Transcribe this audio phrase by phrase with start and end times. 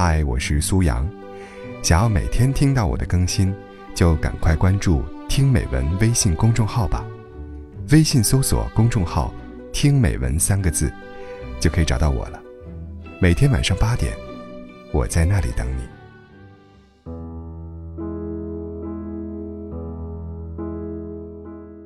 [0.00, 1.04] 嗨，我是苏阳。
[1.82, 3.52] 想要每天听到我的更新，
[3.96, 7.04] 就赶快关注“听美文”微信公众号吧。
[7.90, 9.34] 微信搜索公众号
[9.74, 10.88] “听美文”三个字，
[11.58, 12.40] 就可以找到我了。
[13.20, 14.16] 每天晚上八点，
[14.92, 15.82] 我在那里等你。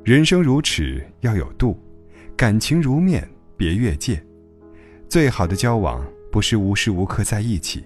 [0.04, 1.74] 人生如尺，要有度；
[2.36, 3.26] 感情如面，
[3.56, 4.22] 别越界。
[5.08, 7.82] 最好的交往不是无时无刻在一起，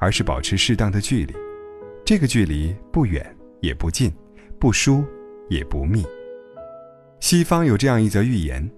[0.00, 1.34] 而是保持适当的距离。
[2.04, 3.24] 这个距离不远
[3.60, 4.12] 也不近，
[4.58, 5.04] 不疏
[5.48, 6.04] 也不密。
[7.20, 8.68] 西方有这样一则寓言：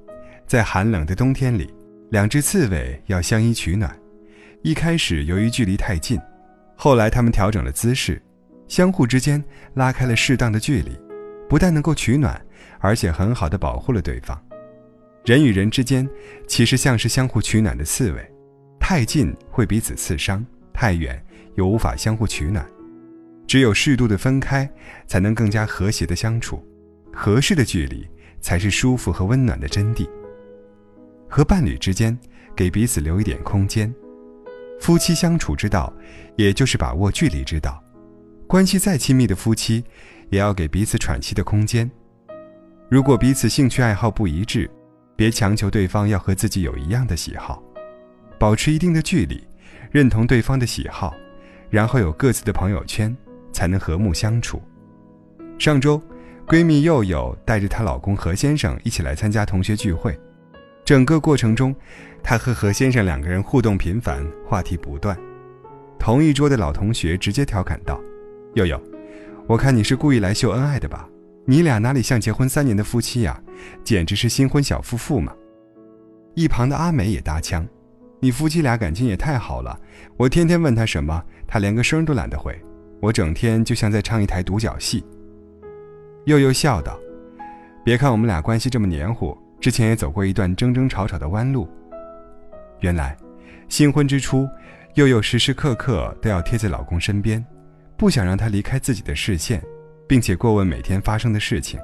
[0.47, 1.73] 在寒冷的冬天里，
[2.11, 3.99] 两只刺猬要相依取暖。
[4.61, 6.21] 一开始由于距离太近，
[6.77, 8.21] 后来他们调整了姿势，
[8.69, 9.43] 相互之间
[9.73, 10.91] 拉开了适当的距离，
[11.49, 12.39] 不但能够取暖。
[12.85, 14.37] 而且很好的保护了对方。
[15.25, 16.09] 人与人之间
[16.49, 18.33] 其实像是相互取暖的刺猬，
[18.81, 20.45] 太近会彼此刺伤，
[20.83, 22.67] 太远又无法相互取暖。
[23.47, 24.69] 只有适度的分开，
[25.07, 26.61] 才能更加和谐的相处。
[27.13, 28.05] 合适的距离
[28.41, 30.09] 才是舒服和温暖的真谛。
[31.29, 32.19] 和伴侣之间，
[32.57, 33.95] 给彼此留一点空间。
[34.81, 35.93] 夫妻相处之道，
[36.35, 37.81] 也就是把握距离之道。
[38.49, 39.85] 关系再亲密的夫妻，
[40.31, 41.89] 也要给彼此喘息的空间。
[42.91, 44.69] 如果彼此兴趣爱好不一致，
[45.15, 47.63] 别强求对方要和自己有一样的喜好，
[48.37, 49.41] 保持一定的距离，
[49.93, 51.15] 认同对方的喜好，
[51.71, 53.15] 然后有各自的朋友圈，
[53.53, 54.61] 才能和睦相处。
[55.59, 56.03] 上周，
[56.47, 60.19] 闺蜜佑佑带着她老公何先生一起来参加同学聚会，
[60.83, 61.77] 整个过程中，
[62.23, 65.17] 她和何先生两个人互动频繁，话题不断。
[65.99, 68.01] 同一桌的老同学直接调侃道
[68.57, 68.83] ：“佑佑，
[69.47, 71.07] 我看你是故意来秀恩爱的吧？”
[71.45, 73.43] 你俩哪里像结婚三年的夫妻呀，
[73.83, 75.35] 简直是新婚小夫妇嘛！
[76.35, 77.67] 一旁的阿美也搭腔
[78.25, 79.77] ：“你夫妻俩感情也太好了，
[80.17, 82.57] 我天天问他什么，他连个声都懒得回，
[83.01, 85.05] 我整天就像在唱一台独角戏。”
[86.27, 86.97] 佑佑笑道
[87.85, 91.69] ：“别看我们俩关系这么黏糊，之前也走过一段争争吵吵的弯路。
[92.79, 93.17] 原来，
[93.69, 94.49] 新婚之初，
[94.95, 97.45] 佑佑时时刻刻都要贴在老公身边，
[97.97, 99.61] 不想让他离开自己的视线。”
[100.07, 101.81] 并且过问每天发生的事情，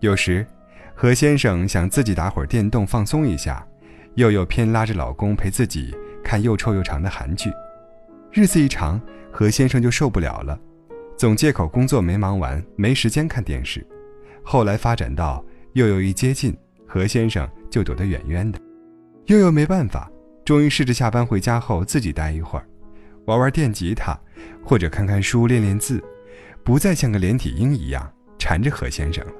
[0.00, 0.46] 有时
[0.94, 3.66] 何先生想自己打会儿电动放松一下，
[4.14, 7.50] 又又偏拉着老公陪自己看又臭又长的韩剧。
[8.32, 10.58] 日子一长，何先生就受不了了，
[11.16, 13.86] 总借口工作没忙完，没时间看电视。
[14.42, 18.58] 后来发展到又又一接近，何先生就躲得远远的。
[19.26, 20.10] 又又没办法，
[20.44, 22.66] 终于试着下班回家后自己待一会儿，
[23.26, 24.18] 玩玩电吉他，
[24.62, 26.02] 或者看看书练练字。
[26.62, 29.32] 不再像个连体婴一样缠着何先生了。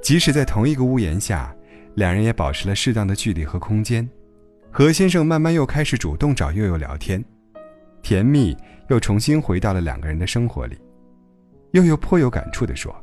[0.00, 1.54] 即使在同一个屋檐下，
[1.94, 4.08] 两人也保持了适当的距离和空间。
[4.70, 7.22] 何先生慢慢又开始主动找悠悠聊天，
[8.02, 8.56] 甜蜜
[8.88, 10.78] 又重新回到了两个人的生活里。
[11.72, 12.94] 悠悠颇有感触地说：“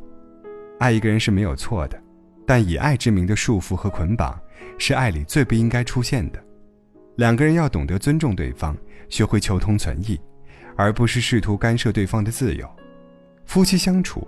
[0.79, 2.01] 爱一个人是没有错的，
[2.45, 4.39] 但以爱之名的束缚和捆绑，
[4.77, 6.43] 是爱里最不应该出现的。
[7.17, 8.75] 两个人要懂得尊重对方，
[9.09, 10.19] 学会求同存异，
[10.75, 12.67] 而不是试图干涉对方的自由。”
[13.45, 14.27] 夫妻相处，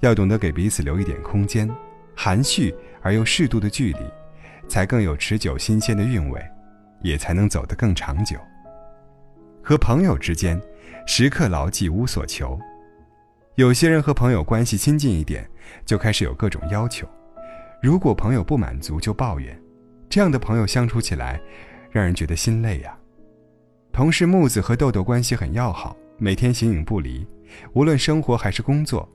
[0.00, 1.68] 要懂得给彼此留一点空间，
[2.14, 4.00] 含蓄而又适度的距离，
[4.68, 6.40] 才更有持久新鲜的韵味，
[7.02, 8.36] 也才能走得更长久。
[9.62, 10.60] 和朋友之间，
[11.06, 12.58] 时刻牢记无所求。
[13.56, 15.48] 有些人和朋友关系亲近一点，
[15.84, 17.06] 就开始有各种要求，
[17.82, 19.60] 如果朋友不满足就抱怨，
[20.08, 21.40] 这样的朋友相处起来，
[21.90, 22.96] 让人觉得心累呀。
[23.92, 27.26] 同事木子和豆豆关系很要好，每天形影不离。
[27.72, 29.06] 无论生活还是工作，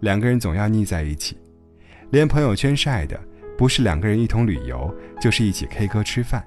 [0.00, 1.38] 两个人总要腻在一起。
[2.10, 3.18] 连朋友圈晒的
[3.56, 6.44] 不是两个人一同旅游，就是一起 K 歌吃饭。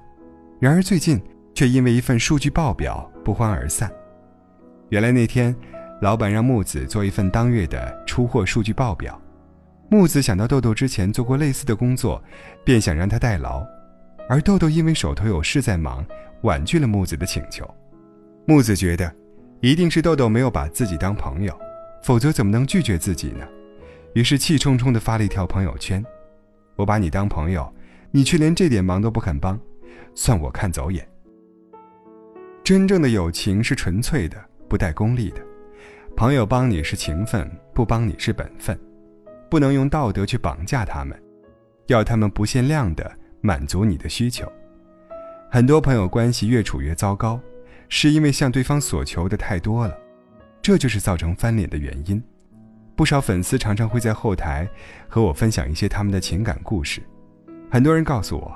[0.60, 1.20] 然而最近
[1.54, 3.90] 却因为一份数据报表不欢而散。
[4.88, 5.54] 原来那天，
[6.00, 9.20] 老板让木子做一份当月的出货数据报表。
[9.90, 12.22] 木子想到豆豆之前做过类似的工作，
[12.64, 13.64] 便想让他代劳。
[14.28, 16.04] 而豆豆因为手头有事在忙，
[16.42, 17.68] 婉拒了木子的请求。
[18.46, 19.12] 木子觉得。
[19.60, 21.52] 一定是豆豆没有把自己当朋友，
[22.04, 23.44] 否则怎么能拒绝自己呢？
[24.14, 26.00] 于是气冲冲地发了一条朋友圈
[26.78, 27.70] ：“我把你当朋友，
[28.10, 29.60] 你却连这点忙都不肯帮，
[30.14, 31.06] 算我看走眼。”
[32.64, 35.42] 真正的友情是纯粹的，不带功利的。
[36.16, 38.78] 朋友帮你是情分，不帮你是本分，
[39.50, 41.22] 不能用道德去绑架他们，
[41.88, 43.10] 要他们不限量的
[43.42, 44.50] 满足你的需求。
[45.50, 47.38] 很多朋友关系越处越糟糕。
[47.90, 49.96] 是因为向对方所求的太多了，
[50.60, 52.22] 这就是造成翻脸的原因。
[52.98, 54.68] 不少粉丝常常会在后台
[55.06, 57.00] 和我分享一些他们的情感故事。
[57.70, 58.52] 很多人告诉我，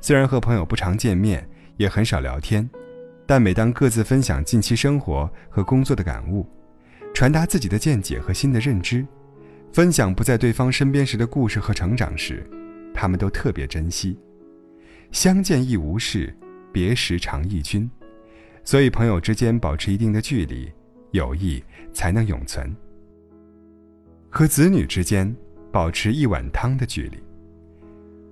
[0.00, 1.46] 虽然和朋友不常见面，
[1.76, 2.66] 也很少聊天，
[3.26, 6.48] 但每当各自分享近期生活和工作的感悟，
[7.12, 9.06] 传达自己的见解和新的认知，
[9.70, 12.42] 分享不在对方身边时的故事和成长时，
[12.94, 14.18] 他们都特别珍惜。
[15.12, 16.34] 相见亦无事，
[16.72, 17.90] 别时常忆君。
[18.64, 20.72] 所以，朋友之间保持一定的距离，
[21.10, 22.74] 友谊才能永存。
[24.34, 25.32] 和子女之间
[25.70, 27.22] 保持一碗汤的距离。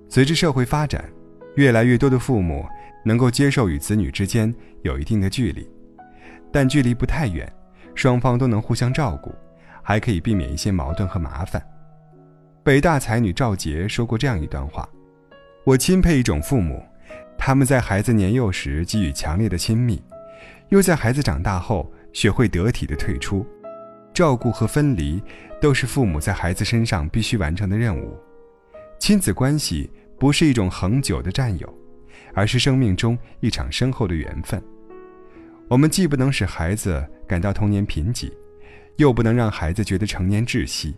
[0.08, 1.08] 随着社会发展，
[1.54, 2.66] 越来越多的父母
[3.04, 4.52] 能够接受与子女之间
[4.82, 5.64] 有一定的距离，
[6.50, 7.50] 但距离不太远，
[7.94, 9.32] 双方都能互相照顾，
[9.80, 11.64] 还可以避免一些矛盾和麻烦。
[12.64, 14.88] 北大才女赵杰说过这样一段话
[15.62, 16.84] ：“我钦佩一种父母，
[17.38, 20.02] 他们在孩子年幼时给予强烈的亲密。”
[20.70, 23.46] 又在孩子长大后学会得体的退出，
[24.12, 25.22] 照顾和分离
[25.60, 28.16] 都是父母在孩子身上必须完成的任务。
[28.98, 31.78] 亲子关系不是一种恒久的占有，
[32.34, 34.62] 而是生命中一场深厚的缘分。
[35.68, 38.30] 我们既不能使孩子感到童年贫瘠，
[38.96, 40.94] 又不能让孩子觉得成年窒息。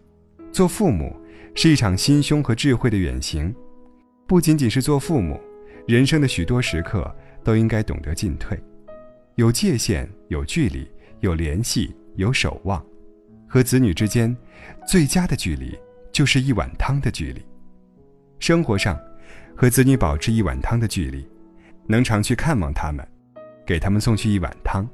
[0.53, 1.15] 做父母
[1.55, 3.55] 是一场心胸和智慧的远行，
[4.27, 5.41] 不仅仅是做父母，
[5.87, 8.59] 人生的许多时刻都应该懂得进退。
[9.37, 10.87] 有界限，有距离，
[11.21, 12.85] 有联系，有守望。
[13.49, 14.37] 和子女之间，
[14.87, 15.79] 最佳的距离
[16.13, 17.45] 就是一碗汤的距离。
[18.39, 18.99] 生活上，
[19.57, 21.27] 和子女保持一碗汤的距离，
[21.87, 23.07] 能常去看望他们，
[23.67, 24.85] 给他们送去一碗汤；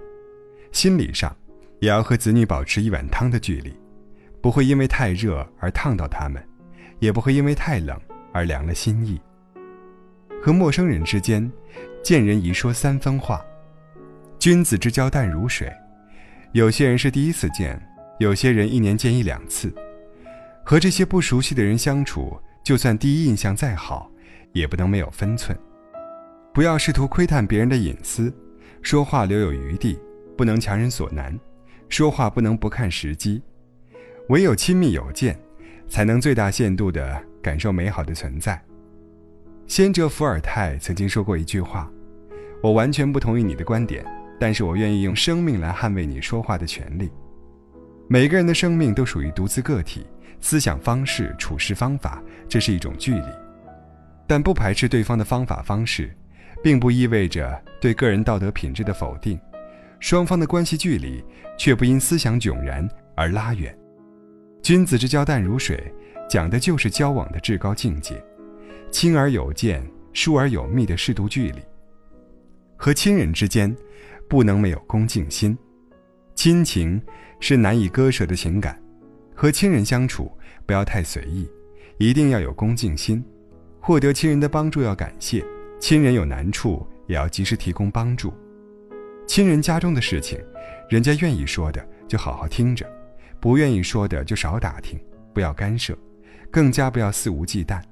[0.72, 1.34] 心理上，
[1.80, 3.74] 也要和子女保持一碗汤的距离，
[4.40, 6.42] 不会因为太热而烫到他们，
[6.98, 7.98] 也不会因为太冷
[8.32, 9.20] 而凉了心意。
[10.42, 11.50] 和陌生人之间，
[12.02, 13.44] 见人宜说三分话。
[14.38, 15.70] 君子之交淡如水，
[16.52, 17.78] 有些人是第一次见，
[18.20, 19.74] 有些人一年见一两次。
[20.62, 24.10] 和这些不熟悉的人相处，就算第一印象再好，
[24.52, 25.58] 也不能没有分寸。
[26.52, 28.30] 不要试图窥探别人的隐私，
[28.82, 29.98] 说话留有余地，
[30.36, 31.36] 不能强人所难。
[31.88, 33.42] 说话不能不看时机，
[34.28, 35.34] 唯有亲密有间，
[35.88, 38.60] 才能最大限度地感受美好的存在。
[39.66, 41.90] 先哲伏尔泰曾经说过一句话
[42.62, 44.04] ：“我完全不同意你的观点。”
[44.38, 47.10] 但是我愿意用生命来捍卫你说话的权利。
[48.12, 50.04] 每个人的生命都属于独自个体，
[50.40, 53.26] 思想方式、处事方法，这是一种距离。
[54.26, 56.12] 但不排斥对方的方法方式，
[56.60, 59.38] 并不意味着对个人道德品质的否定。
[60.00, 61.24] 双方的关系距离，
[61.56, 63.72] 却不因思想迥然而拉远。
[64.60, 65.80] 君子之交淡如水，
[66.28, 68.20] 讲的就是交往的至高境界，
[68.90, 71.60] 亲而有见，疏而有密的适度距离。
[72.76, 73.72] 和亲人之间。
[74.28, 75.58] 不能没有恭敬心，
[76.42, 76.98] 亲情
[77.38, 78.74] 是难以割舍的情感。
[79.34, 80.32] 和亲人相处
[80.64, 81.46] 不要太随意，
[81.98, 83.22] 一定要有恭敬心。
[83.78, 85.44] 获得亲人的帮助要感谢，
[85.78, 88.32] 亲人有难处也要及时提供帮助。
[89.26, 90.40] 亲人家中的事情，
[90.88, 92.90] 人家愿意说的就好好听着，
[93.38, 94.98] 不愿意说的就少打听，
[95.34, 95.94] 不要干涉，
[96.50, 97.82] 更加不要肆无忌惮。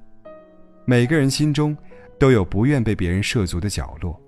[0.85, 1.77] 每个人心中
[2.17, 4.19] 都有不愿被别人涉足的角落，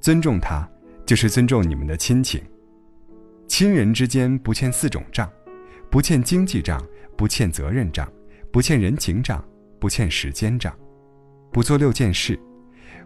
[0.00, 0.64] 尊重他。
[1.04, 2.40] 就是尊重你们的亲情，
[3.48, 5.30] 亲人之间不欠四种账：
[5.90, 6.84] 不欠经济账，
[7.16, 8.10] 不欠责任账，
[8.50, 9.42] 不欠人情账，
[9.78, 10.74] 不欠时间账。
[11.52, 12.38] 不做六件事：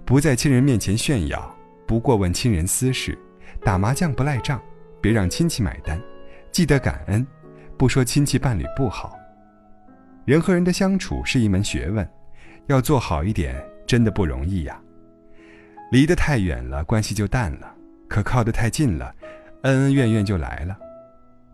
[0.05, 1.55] 不在亲人面前炫耀，
[1.87, 3.17] 不过问亲人私事，
[3.63, 4.61] 打麻将不赖账，
[5.01, 6.01] 别让亲戚买单，
[6.51, 7.25] 记得感恩，
[7.77, 9.17] 不说亲戚伴侣不好。
[10.25, 12.09] 人和人的相处是一门学问，
[12.67, 14.81] 要做好一点真的不容易呀。
[15.93, 17.75] 离得太远了，关系就淡了。
[18.09, 19.15] 可靠得太近了，
[19.63, 20.79] 恩恩怨怨就来了。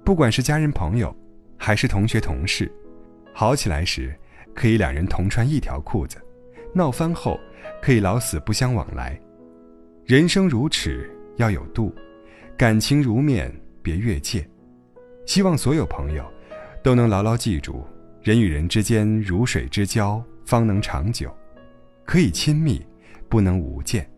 [0.05, 1.15] 不管是家人朋友，
[1.57, 2.71] 还是同学同事，
[3.33, 4.15] 好起来时
[4.55, 6.17] 可以两人同穿一条裤子，
[6.73, 7.39] 闹翻后
[7.83, 9.19] 可以老死不相往来。
[10.05, 11.93] 人生如尺，要有度；
[12.57, 14.47] 感情如面，别越界。
[15.27, 16.25] 希望所有朋友
[16.83, 17.85] 都能牢牢记住：
[18.23, 21.35] 人与人之间如水之交，方能长久。
[22.05, 22.81] 可以亲密，
[23.29, 24.09] 不能无间。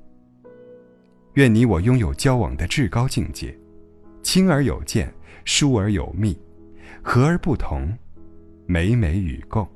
[1.34, 3.58] 愿你我拥有交往的至高境界，
[4.30, 5.10] 亲而有见，
[5.46, 6.38] 疏而有密，
[7.02, 7.96] 和而不同，
[8.66, 9.66] 美美与共。